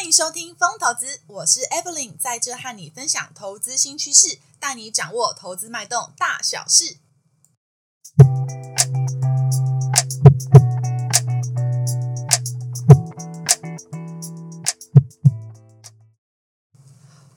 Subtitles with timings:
[0.00, 6.96] 欢迎收听风投资，我是 Evelyn，在这和你分享投资新趋势，带你掌握投资脉动大小事。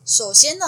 [0.05, 0.65] 首先呢，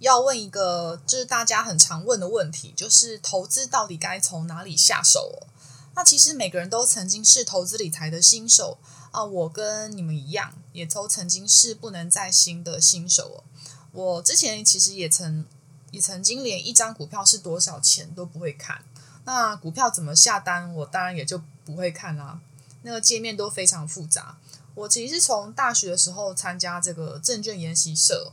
[0.00, 5.46] 要问一个就是大家很常问的问题，就是投资到底该从哪里下手？
[5.94, 8.78] 那其实每个人都曾经是投资理财的新手。
[9.10, 13.44] 啊，我跟你们一样，也都曾经是不能再新的新手哦。
[13.92, 15.44] 我之前其实也曾
[15.90, 18.84] 也曾经连一张股票是多少钱都不会看，
[19.24, 22.40] 那股票怎么下单，我当然也就不会看啦。
[22.82, 24.38] 那个界面都非常复杂。
[24.76, 28.32] 我其实是从大学的时候参加这个证券研习社，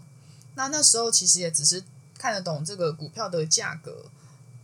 [0.54, 1.84] 那那时候其实也只是
[2.18, 4.06] 看得懂这个股票的价格，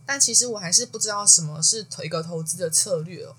[0.06, 3.34] 但其实我还是不知道什么是一个投资的策略哦。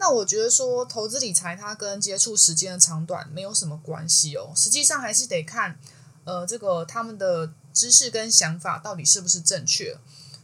[0.00, 5.76] 那我觉得说投资理财它跟接触时间的长短没有什么关系哦，实际上还是得看，
[6.24, 9.98] 呃，这个他们的知识跟想法到底是不是正确，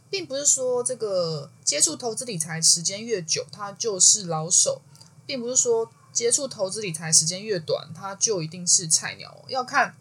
[0.09, 4.81] 并不是说这个接触投资理财时间越久，他就是老手，
[5.25, 9.95] 并不是说接触投资理财时间越短，他就一定是菜鸟，要看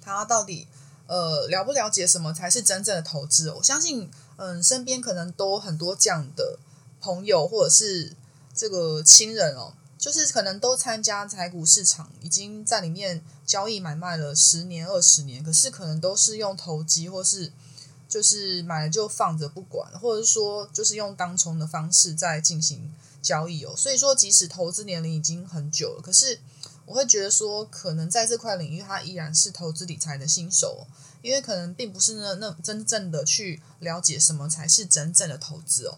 [0.00, 0.66] 他到底
[1.06, 3.50] 呃了不了解什么才是真正的投资。
[3.50, 6.58] 我相信，嗯，身边可能都很多这样的
[7.02, 8.16] 朋友，或者是。
[8.54, 17.52] 这个亲人哦，就是可能都参加财股市场，已经在里面交易买卖了十年、二十年，可是可能都是用投机，或是
[18.08, 23.74] 就是买了就放着不管，或者是说就是用当冲的方式在进行交易哦。
[23.76, 26.38] 所以说，即使投资年龄已经很久了，可是
[26.86, 30.86] 我会觉得说，可能在这块领域，他依然是投资理财的新手，哦
[31.22, 35.96] 因为可能并不是那那真正的去了解什么才是真正的投资哦。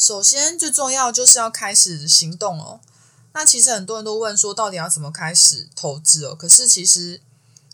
[0.00, 2.80] 首先，最重要就是要开始行动哦。
[3.34, 6.34] 那其实很多人都问说，到底要怎么开始投资哦？
[6.34, 7.20] 可是其实，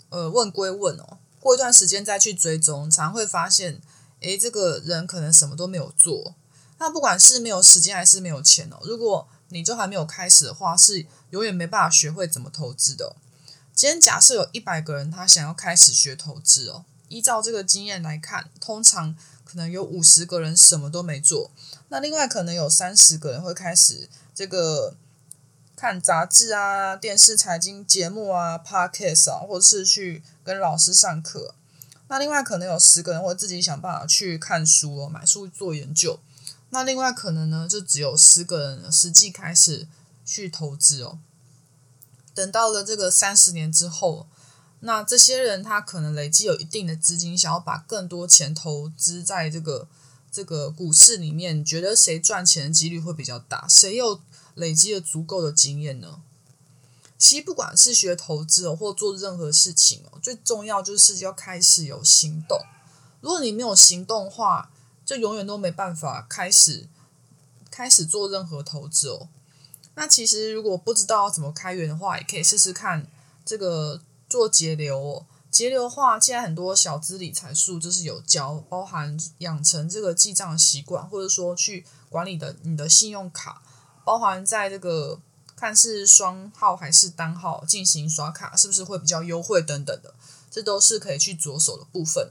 [0.09, 3.81] 呃，问归问哦，过一段时间再去追踪，常会发现，
[4.23, 6.35] 诶，这个人可能什么都没有做。
[6.79, 13.15] 那不管是没有时间还是没有钱哦，如果你就还没有开始的话，是永远没办法学会怎么投资的。
[13.73, 19.15] 今天假设有一百个人他想要开始学投资哦，依照这个经验来看，通常
[19.47, 21.51] 可能有五十个人什么都没做。
[21.89, 24.95] 那另外可能有三十个人会开始这个
[25.77, 31.55] 看杂志啊、电视财经节目啊、Podcast 啊，或者是去跟老师上课。
[32.09, 36.19] 那另外可能有十个人会自己想办法去看书哦，买书做研究。
[36.71, 39.87] 那另外可能呢，就只有十个人实际开始
[40.25, 41.19] 去投资哦。
[42.35, 44.27] 等到了这个三十年之后，
[44.87, 49.87] 那这些人他可能累积有一定的资金，想要把更多钱投资在这个。
[50.33, 53.67] 这个股市里面，你觉得谁赚钱的几率会比较大？
[53.67, 54.21] 谁又
[54.55, 56.21] 累积了足够的经验呢？
[57.17, 62.61] 其实不管是学投资哦，或做任何事情哦，最重要就是要开始有行动。
[63.23, 64.71] 如果你没有行动的话，
[65.07, 66.87] 就永远都没办法开始
[67.71, 69.29] 开始做任何投资哦。
[69.95, 73.07] 那其实如果不知道怎么开源的话，也可以试试看
[73.47, 74.03] 这个
[74.37, 75.27] 做节流哦。
[75.51, 83.63] 节流的话，现在很多小资理财书就是有教，包含养成这个记账习惯，或者说去管理的你的信用卡，
[84.05, 85.19] 包含在这个
[85.57, 90.13] 看是双号还是单号进行刷卡，是不是会比较优惠等等的，
[90.51, 92.29] 这都是可以去着手的部分。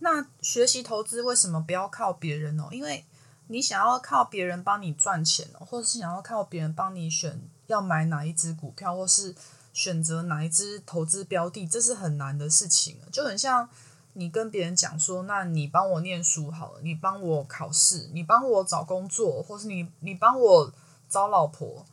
[0.00, 2.68] 那学习投资为什么不要靠别人呢？
[2.70, 3.06] 因为
[3.46, 9.34] 你想要靠别人帮你赚钱哦，或者是想要靠别人帮你选要买哪一只股票，或是。
[9.76, 13.68] 选择哪一支投资标的，这是很难的事情，就很像
[14.14, 20.72] 你跟别人讲说，那你帮我念书好了，你帮我考试，你帮我找工作，或是你你帮我
[21.10, 21.84] 找老婆，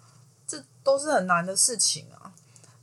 [0.47, 2.33] 这都是很难的事情啊。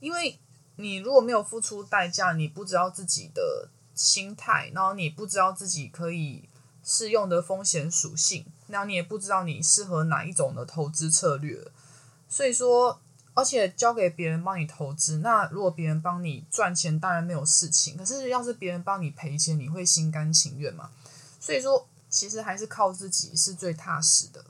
[0.00, 0.38] 因为
[0.77, 6.47] 你如果没有付出代价，你不知道自己的心态，然后你不知道自己可以
[6.84, 11.67] 适用的风险属性，然后你也不知道你适合哪一种的投资策略，
[12.28, 13.00] 所以说。
[13.33, 17.97] 而且交给别人帮你投资，那如果别人帮你赚钱，当然没有事情。
[17.97, 20.91] 可是要是别人帮你赔钱，你会心甘情愿吗？
[21.38, 24.44] 所以说，其实还是靠自己是最踏实的。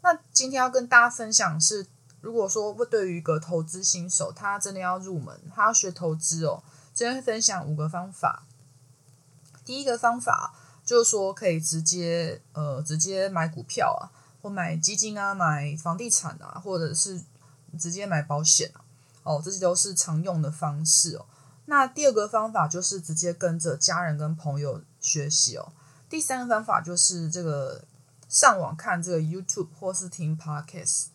[0.00, 1.86] 那今天要跟大家分享是，
[2.22, 6.62] 如果说对于一个投资新手，他真的要入门，他要学投资哦，
[6.94, 8.44] 今天分享五个方法。
[9.64, 10.54] 第一个方法
[10.84, 14.10] 就是说，可以直接呃直接买股票啊，
[14.40, 17.22] 或买基金啊，买房地产啊，或者是。
[17.78, 18.72] 直接买保险
[19.22, 21.26] 哦，这些都是常用的方式哦。
[21.66, 25.72] 那第二个方法就是直接跟着家人跟朋友学习哦。
[26.08, 27.84] 第三个方法就是这个
[28.28, 31.06] 上网看这个 YouTube 或是听 Podcast。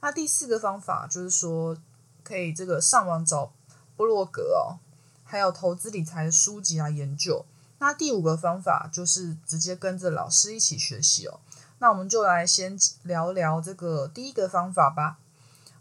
[0.00, 1.76] 那第四个方法就是说，
[2.22, 3.52] 可以这个上网找
[3.96, 4.78] 部落格哦，
[5.24, 7.46] 还有投资理财的书籍来研究。
[7.78, 11.40] 那第五个方法就是直接跟着老师一起学习哦。
[11.78, 15.18] 那我们就来先聊聊这个第一个方法吧。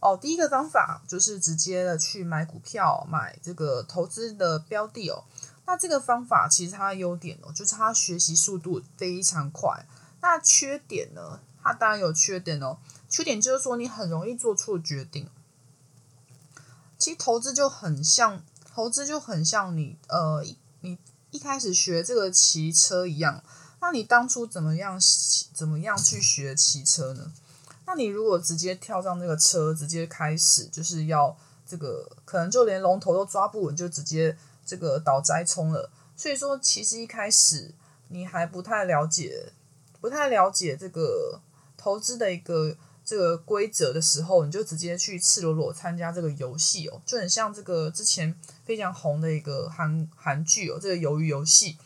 [0.04, 5.24] 哦，第一个方法就是直接的去买股票，买这个投资的标的哦。
[5.66, 9.86] 那这个方法其实它的优点哦，就是它学习速度非常快。
[10.22, 11.40] 那缺点呢？
[11.64, 12.78] 它当然有缺点哦。
[13.08, 15.30] 缺点就是说你很容易做错决定。
[16.98, 20.98] 其实投资就很像，投资就很像你呃，一你
[21.32, 23.42] 一开始学这个骑车一样。
[23.80, 25.00] 那你当初怎么样
[25.54, 27.32] 怎么样去学骑车呢？
[27.86, 31.36] 那你如果直接跳上这个车，直接开始就是要
[31.66, 35.90] 这个，可能就连龙头都抓不稳，就直接这个倒栽葱了。
[36.16, 37.74] 所以说，其实一开始
[38.10, 39.52] 你还不太了解，
[40.00, 41.42] 不太了解这个
[41.78, 48.34] 投资的一个这个规则的时候，你就直接去赤裸裸参加这个游戏哦，就很像这个之前
[48.64, 51.78] 非常红的一个韩韩剧哦，这个鱿鱼游戏。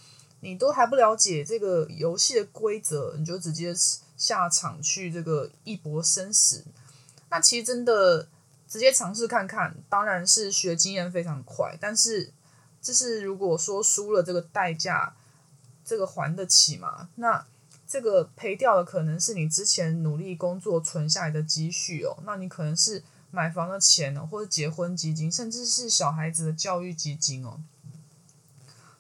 [0.42, 3.74] 你都还不了解这个游戏的规则，你就直接
[4.18, 6.66] 下场去这个一搏生死，
[7.30, 8.28] 那其实真的
[8.68, 12.34] 直接尝试看看，当然是学经验非常快，但是
[12.81, 15.16] 就是如果说输了这个代价，
[15.86, 17.10] 这个还得起吗？
[17.16, 17.46] 那
[17.88, 27.62] 这个赔掉的可能是你之前努力工作存下来的积蓄哦，那你可能是买房的钱哦，或者结婚基金，甚至是小孩子的教育基金哦。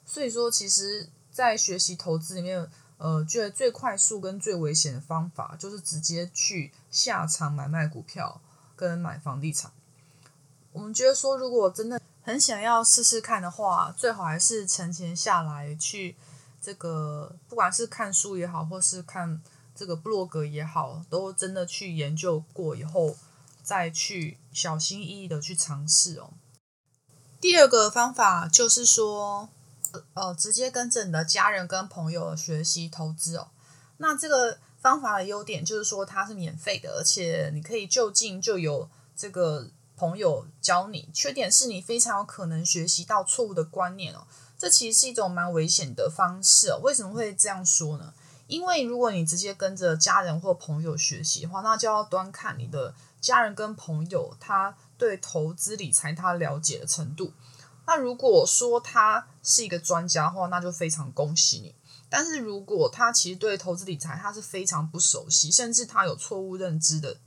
[0.05, 1.09] 所以说，其实。
[1.29, 2.67] 在学习投资里面，
[2.97, 8.41] 呃，觉得最快速跟最危险的方法就是直接去下场买卖股票
[8.75, 9.71] 跟买房地产。
[10.71, 16.15] 我们觉得说，如果真的很想要试试看的话，最好还是沉潜下来去
[16.59, 19.39] 这个，不管是看书也好，或是看
[19.75, 23.15] 这个部落格也好，都真的去研究过以后，
[23.61, 26.33] 再去小心翼翼的去尝试哦。
[27.39, 29.49] 第二个方法就是说。
[30.13, 33.49] 呃，直接跟着你的家人跟朋友学习投资哦。
[33.97, 41.09] 那这个方法的优点就是说它是免费的，而且你可以就近就有这个朋友教你。
[41.13, 44.27] 缺点是你非常有可能学习到错误的观念哦。
[44.57, 46.79] 这其实是一种蛮危险的方式哦。
[46.83, 48.13] 为什么会这样说呢？
[48.47, 57.33] 因为如果你直接跟着家人或朋友学习的话，那就要端看你的家人跟朋友他对投资理财他了解的程度。
[57.85, 61.73] 那如果说他是一个专家的话，那就非常恭喜你。
[62.09, 67.17] 但是如果他其实对投资理财他是非常不熟悉，甚至他有错误认知的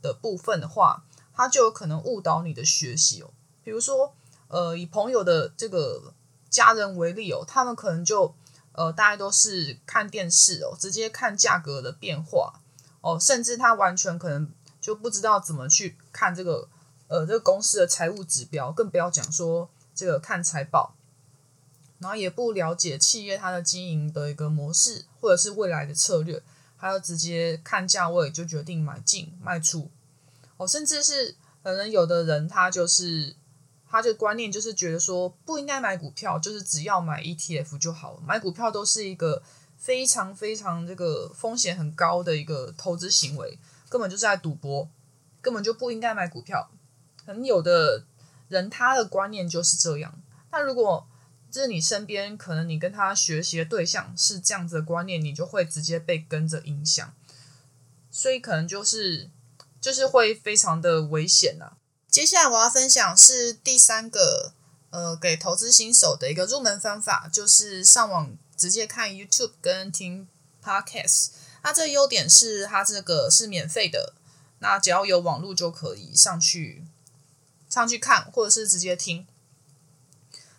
[0.00, 3.30] 的部分的话，他就有可能误导你的学习哦。
[3.62, 4.14] 比如说，
[4.48, 6.14] 呃，以朋友的这个
[6.48, 8.34] 家人为例哦，他们可能就
[8.72, 12.62] 呃，大概都是看电视哦，直接看价格的变化
[13.02, 14.50] 哦，甚至他完全可能
[14.80, 16.68] 就不知道怎么去看这个
[17.08, 19.68] 呃这个公司的财务指标，更不要讲说。
[19.98, 20.94] 这个看财报，
[21.98, 26.42] 然后也不了解企业它的经营的一个模式，或者是未来的策略，
[26.76, 29.90] 还要直接看价位就决定买进卖出。
[30.56, 33.34] 哦，甚至是可能有的人他就是
[33.88, 38.20] 他这个观念就是觉得说不应该买股票，就是只要买 ETF 就好了。
[38.26, 39.42] 买股票都是一个
[39.76, 43.58] 非常非常这个风险很高的一个投资行为，
[43.88, 44.88] 根本就是在赌博，
[45.40, 46.70] 根本就不应该买股票。
[47.24, 48.04] 可能有的。
[48.48, 50.22] 人他的观念就是这样。
[50.52, 51.04] 那如果
[51.60, 57.14] 是你身边可能你跟他学习的对象是这样子的观念，你就会直接被跟着影响，
[58.10, 59.30] 所以可能就是
[59.80, 61.72] 就是会非常的危险呐。
[62.08, 64.52] 接下来我要分享是第三个
[64.90, 70.26] 呃给投资新手的一个入门方法，就是上网直接看 YouTube 跟听
[70.62, 71.28] Podcast。
[71.62, 74.14] 那这优点是它这个是免费的，
[74.60, 76.84] 那只要有网络就可以上去。
[77.68, 79.26] 上去看，或者是直接听。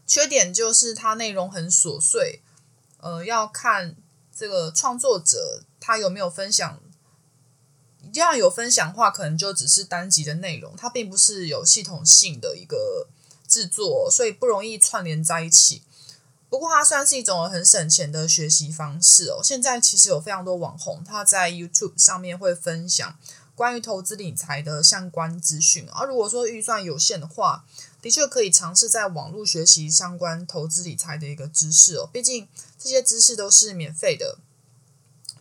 [0.07, 2.41] 缺点就是它内容很琐碎，
[3.01, 3.95] 呃，要看
[4.35, 6.79] 这个创作者他有没有分享。
[8.01, 13.09] 一定要有分享的话，可能就只是单集的内容，它并不是有系统性的一个
[13.45, 15.81] 制作，所以不容易串联在一起。
[16.49, 19.41] 不过它算是一种很省钱的学习方式哦。
[19.43, 23.19] 现在其实有非常多网红，他在 YouTube 上面会分享。
[23.53, 27.65] 关于投资理财的相关资讯，而如果说预算有限的话，
[28.01, 32.09] 的确可以尝试在网络学习相关投资理财的一个知识哦。
[32.11, 34.37] 毕竟这些知识都是免费的，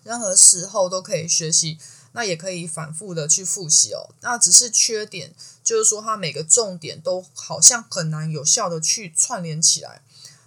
[0.02, 1.78] 任何时候都可以学习，
[2.12, 4.14] 那也可以反复的去复习哦。
[4.20, 10.02] 那只是缺点就是说，它每个重点都好像很难有效的去串联起来。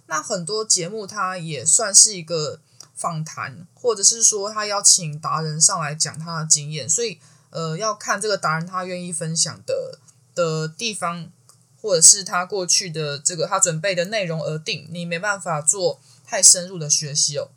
[0.06, 2.60] 那很多节目它也算是一个
[2.94, 7.20] 访谈，或者是说他邀请达人上来讲他的经验，所以。
[7.52, 9.98] 呃，要看这个达人他愿意分享的
[10.36, 11.32] 的地方，
[11.80, 17.48] 或者是他过去的这个他准备的内容而定，你没办法做太深入的学习哦。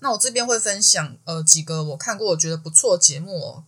[0.00, 3.64] 那我这边会分享呃几个我看过我觉得不错节目哦，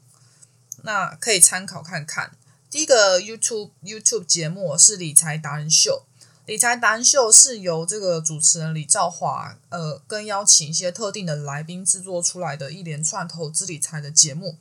[0.83, 2.33] 那可以参考看看。
[2.71, 6.05] 第一个 YouTube YouTube 节目是理财达人秀，
[6.47, 14.57] 理财达人秀是由这个主持人李兆华呃跟邀请一些特定的来宾制作出来的一连串投资理财的节目，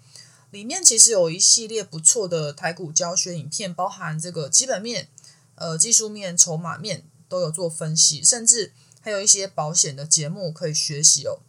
[0.51, 5.07] 里面其实有一系列不错的台股教学影片，包含这个基本面、
[5.55, 11.39] 呃技术面、筹码面都有做分析，甚至还有一些保险的节目可以学习哦。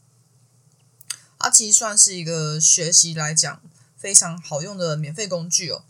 [1.39, 3.61] 它其实算是一个学习来讲
[3.99, 5.83] 非常好用的免费工具哦。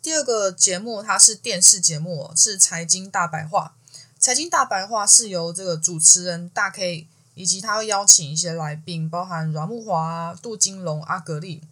[0.00, 3.74] 第二个节目它是电视节目哦，是财经大白话。
[4.20, 11.62] 财经大白话是由这个主持人大 K 以及他会邀请一些来宾，包含阮木华、杜金龙、阿格力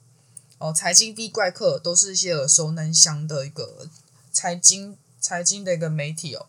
[0.59, 3.88] 哦，财经 V 怪客都是一些耳熟能详的一个
[4.33, 6.47] 财经财经的一个媒体哦。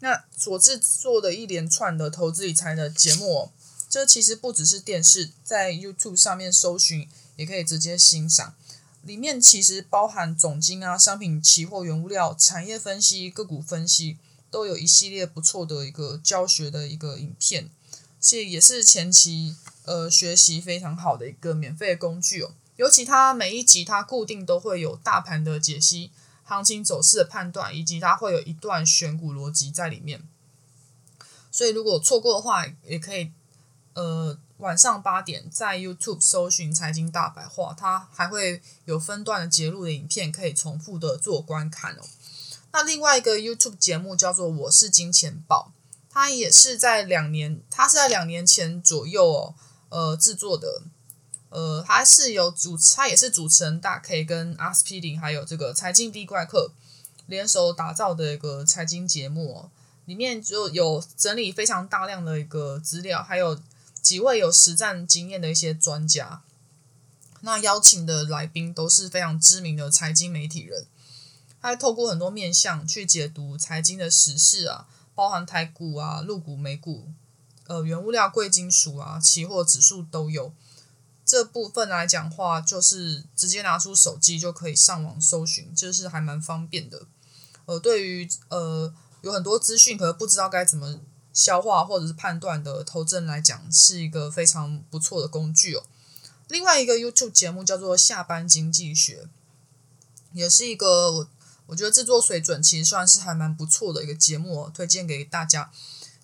[0.00, 3.50] 那所制作的一连串的投资理财的节目哦。
[3.88, 8.54] 这其实不只是电视，在 YouTube 上面搜寻也可以直接欣赏。
[9.02, 14.16] 里面其实包含总经啊、商品期货、原物料、产业分析、个股分析，
[14.48, 17.68] 都有一系列不错的一个教学的一个影片，
[18.20, 19.56] 所以也是前期
[19.86, 22.52] 呃学习非常好的一个免费工具哦。
[22.80, 26.10] 尤其它每一集它固定都会有大盘的解析、
[26.44, 30.26] 行情走势的判断，以及它会有一段选股逻辑在里面。
[31.50, 33.30] 所以如果错过的话，也可以。
[33.92, 42.02] 呃，晚上八点在 YouTube 搜寻财经大白话，它还会有分段的节录的影片，可以重复的做观看哦。
[42.72, 45.72] 那另外一个 YouTube 节目叫做《我是金钱豹》，
[46.08, 49.54] 它也是在两年，它是在两年前左右哦，
[49.90, 50.82] 呃，制作的。
[51.50, 56.72] 呃，它是有主持，它也是主持人大 K 跟阿司匹林还有这个财经 V 怪客
[57.26, 59.70] 联手打造的一个财经节目哦，
[60.06, 63.60] 里面就有整理非常大量的一个资料，还有。
[64.02, 66.40] 几位有实战经验的一些专家，
[67.42, 70.86] 那邀请的来宾都是非常知名的财经媒体人，
[71.60, 77.08] 他透过很多面向去解读财经的时事啊，包含台股啊、陆股、美股、
[77.66, 80.50] 呃、原物料、贵金属啊、期货指数都有。
[81.30, 87.06] 这部分来讲话，就是直接拿出手机就可以上网搜寻，就是还蛮方便的。
[87.66, 91.00] 呃，对于呃有很多资讯，可能不知道该怎么。
[91.32, 95.84] 消化或者是判断的投资人来讲，是一个非常不错的工具哦。
[96.48, 99.22] 另外一个 YouTube 节目叫做《下班经济学》，
[100.32, 101.28] 也是一个我
[101.66, 105.70] 我觉得制作水准其实算是还蛮不错的一个节目哦，推荐给大家。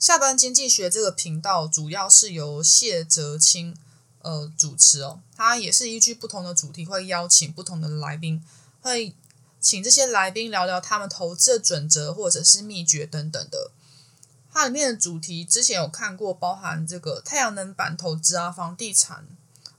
[0.04, 3.76] 《下班经济学》这个频道主要是由谢哲青
[4.26, 8.42] 呃主持哦，他也是依据不同的主题会邀请不同的来宾，
[8.80, 9.14] 会
[9.60, 13.70] 请这些来宾聊聊他们投资的准则或者是秘诀等等的。
[14.52, 19.24] 它里面的主题之前有看过，包含这个太阳能板投资啊、房地产，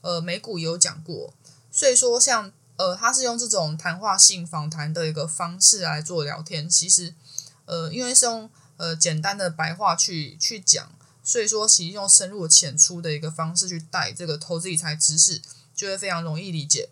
[0.00, 1.34] 呃，美股也有讲过。
[1.70, 6.66] 所以说像，呃，他是用这种谈话性访谈的一个方式来做聊天。
[6.66, 7.14] 其实，
[7.66, 10.90] 呃，因为是用呃简单的白话去去讲，
[11.28, 15.42] 所以说其实用深入浅出的一个方式去带这个投资理财知识，
[15.76, 16.88] 就会非常容易理解。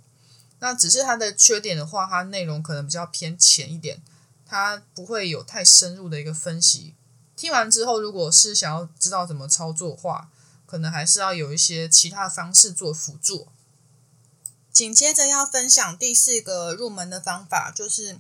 [0.59, 4.03] 那只是它的缺点的话，它内容可能比较偏浅一点，
[4.45, 6.95] 它不会有太深入的一个分析。
[7.35, 10.31] 听完之后，如果是想要知道怎么操作的话，
[10.67, 13.49] 可能还是要有一些其他方式做辅助。
[14.71, 18.19] 紧接着要分享第四个入门的方法，就是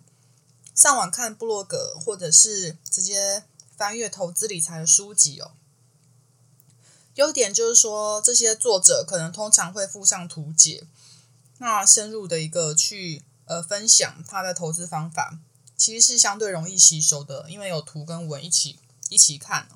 [0.74, 3.44] 上网看部落格，或者是直接
[3.76, 5.50] 翻阅投资理财的书籍哦。
[7.16, 10.86] 优点就是说，这些作者可能通常会附上图解，
[11.58, 15.38] 那深入的一个去呃分享他的投资方法，
[15.76, 18.78] 其实是相对容易吸收的，因为有图跟文一起。
[19.08, 19.68] 一起看。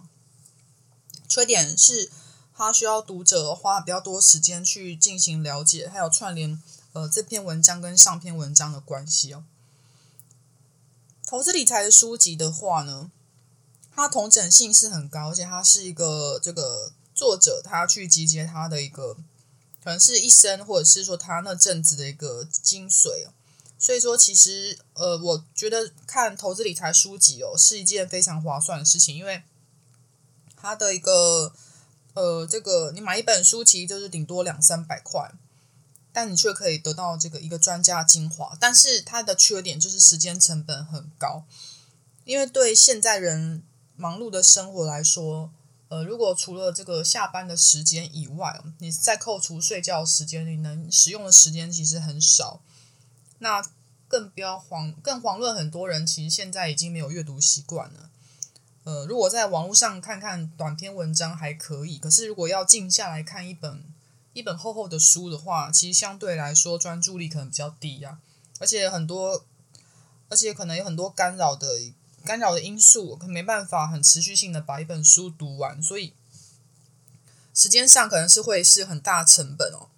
[1.28, 2.11] 缺点是，
[2.52, 6.61] 他需要读者花比较多时间去进行了解，还有串联
[6.94, 9.44] 呃这篇文章跟上篇文章的关系哦。
[11.25, 13.12] 投资理财的书籍的话呢，
[13.94, 16.90] 它同整性是很高，而且它是一个这个
[17.21, 19.15] 作者他去集结他的一个
[19.85, 23.27] 可能是一生或者是说他那阵子的一个精髓。
[23.79, 29.43] 所以说，其实呃，我觉得看投资理财书籍哦，是一件非常划算的事情，因为
[30.57, 31.53] 它的一个
[32.15, 35.33] 呃，这个你买一本书其实就是顶多两三百块，
[36.12, 38.57] 但你却可以得到这个一个专家精华。
[38.59, 41.45] 但是它的缺点就是时间成本很高，
[42.25, 43.62] 因为对现在人
[43.97, 45.50] 忙碌的生活来说，
[45.90, 52.62] 呃，如果除了这个下班的时间以外，你再扣除睡觉时间，你能使用的时间其实很少。
[53.40, 53.61] 那
[54.06, 58.09] 更不要遑更遑论很多人其实现在已经没有阅读习惯了。
[58.85, 63.82] 呃，如果在网络上看看短篇文章还可以，可是如果要静下来看一本
[64.32, 68.20] 一本厚厚的书的话，其实相对来说专注力可能比较低呀、
[68.61, 69.44] 而且很多，
[70.28, 71.66] 而且可能有很多干扰的
[72.25, 76.12] 干扰的因素，可没办法很持续性的把一本书读完，所以
[77.55, 79.89] 时间上可能是会是很大成本哦。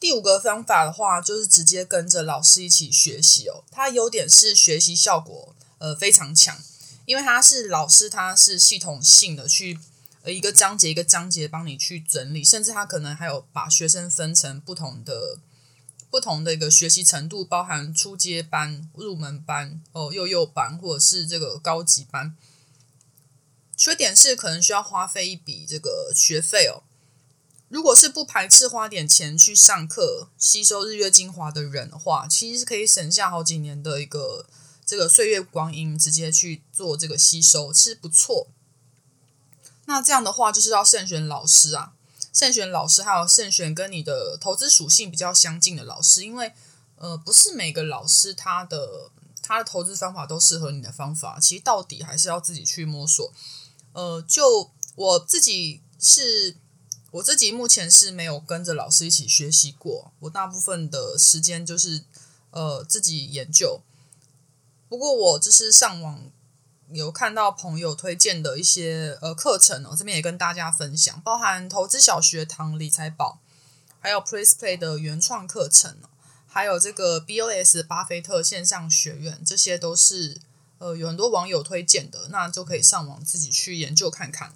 [0.00, 3.64] 第五个方法的话，就是直接跟着老师一起学习哦。
[3.70, 6.56] 它优点是学习效果呃非常强，
[7.04, 9.78] 因为它是老师，他是系统性的去
[10.22, 15.38] 呃一个章节一个章节帮你去整理，甚至他可能还有把学生分成不同的
[16.10, 22.36] 不同的一个学习程度，包含初阶班、入门班、哦幼幼班或者是这个高级班。
[23.76, 26.82] 缺点是可能需要花费一笔这个学费哦。
[27.68, 34.46] 如果是不排斥花点钱去上课吸收日月精华的人的话，其实是可以省下好几年的一个
[34.86, 38.48] 这个岁月光阴，直接去做这个吸收，其实不错。
[39.84, 41.92] 那这样的话，就是要慎选老师啊，
[42.38, 46.52] 慎选老师，还有慎选跟你的投资属性比较相近的老师，因为
[46.94, 49.10] 呃，不是每个老师他的
[49.42, 53.32] 他的投资方法都适合你的方法，其实到底还是要自己去摸索。
[53.92, 56.56] 呃，就我自己是。
[57.10, 62.04] 我自己目前是没有跟着老师一起学习过，我大部分的时间就是
[62.50, 63.80] 呃自己研究。
[64.90, 66.30] 不过我就是上网
[66.90, 73.40] 有看到朋友推荐的一些呃课程哦，这边也跟大家分享，包含投资小学堂、理财宝，
[74.00, 75.96] 还有 PressPlay 的原创课程，
[76.46, 80.40] 还有这个 BOS 巴菲特线上学院，这些都是
[80.78, 84.54] 呃有很多网友推荐的，那就可以上网自己去研究看看。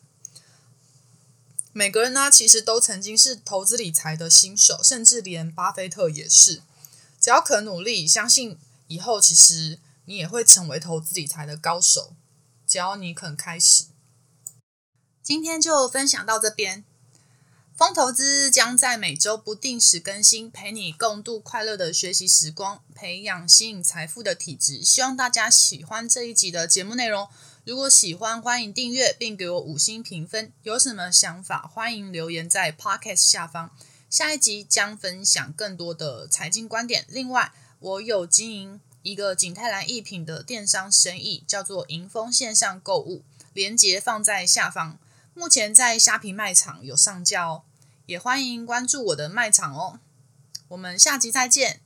[1.74, 6.62] 每个人呢，其实都曾经是投资理财的新手，甚至连巴菲特也是。
[7.20, 8.58] 只要肯努力，相信
[8.88, 12.14] 以后其实你也会成为投资理财的高手。
[12.72, 13.84] 只要你肯开始。
[15.22, 16.86] 今天就分享到这边。
[17.76, 24.82] 风投资将在每周不定时更新，陪你共度快乐的学习时光，培养吸引财富的体质。
[24.82, 27.28] 希望大家喜欢这一集的节目内容。
[27.66, 30.50] 如果喜欢，欢迎订阅并给我五星评分。
[30.62, 33.70] 有什么想法，欢迎留言在 Podcast 下方。
[34.08, 37.04] 下一集将分享更多的财经观点。
[37.10, 44.98] 另外，我有经营一个景泰蓝艺品的电商生意，叫做迎风线上购物，链接放在下方。
[45.34, 47.62] 目前在虾皮卖场有上架哦，
[48.06, 50.00] 也欢迎关注我的卖场哦。
[50.68, 51.81] 我们下集再见。